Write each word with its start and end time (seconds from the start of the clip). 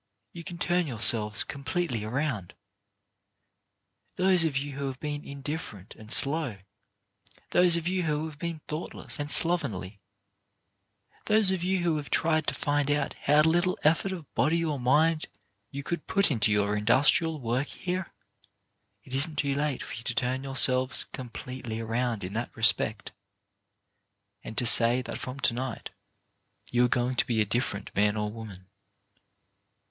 You 0.33 0.43
can 0.43 0.57
turn 0.57 0.87
yourselves 0.87 1.43
completely 1.43 2.03
around. 2.03 2.55
Those 4.15 4.43
of 4.43 4.57
you 4.57 4.71
who 4.71 4.87
have 4.87 4.99
been 4.99 5.23
indifferent 5.23 5.93
and 5.93 6.11
slow, 6.11 6.57
those 7.51 7.75
of 7.75 7.87
you 7.87 8.01
who 8.01 8.25
have 8.25 8.39
been 8.39 8.61
thoughtless 8.67 9.19
and 9.19 9.29
slovenly, 9.29 9.99
those 11.25 11.51
of 11.51 11.63
you 11.63 11.83
who 11.83 11.97
have 11.97 12.09
tried 12.09 12.47
to 12.47 12.55
find 12.55 12.89
out 12.89 13.13
how 13.13 13.41
little 13.41 13.77
effort 13.83 14.11
of 14.11 14.25
body 14.33 14.65
or 14.65 14.79
mind 14.79 15.27
you 15.69 15.83
could 15.83 16.07
put 16.07 16.31
into 16.31 16.51
your 16.51 16.75
industrial 16.75 17.39
work 17.39 17.67
here,— 17.67 18.11
it 19.03 19.13
isn't 19.13 19.35
too 19.35 19.53
late 19.53 19.83
for 19.83 19.93
you 19.93 20.01
to 20.01 20.15
turn 20.15 20.43
your 20.43 20.55
selves 20.57 21.03
completely 21.13 21.79
around 21.79 22.23
in 22.23 22.33
that 22.33 22.49
respect, 22.57 23.11
and 24.43 24.57
to 24.57 24.65
say 24.65 25.03
that 25.03 25.19
from 25.19 25.39
to 25.41 25.53
night 25.53 25.91
you 26.71 26.83
are 26.85 26.89
going 26.89 27.15
to 27.15 27.27
be 27.27 27.39
a 27.39 27.45
differ 27.45 27.77
ent 27.77 27.95
man 27.95 28.17
or 28.17 28.31
woman. 28.31 28.65